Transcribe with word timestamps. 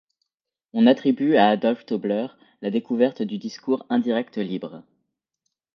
On 0.73 0.87
attribue 0.87 1.35
à 1.35 1.49
Adolf 1.49 1.85
Tobler 1.85 2.25
la 2.63 2.71
découverte 2.71 3.21
du 3.21 3.37
discours 3.37 3.85
indirect 3.91 4.39
libre. 4.39 4.81